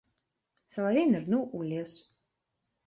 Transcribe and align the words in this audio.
Салавей 0.77 1.07
нырнуў 1.13 1.43
у 1.59 1.65
лес. 1.71 1.91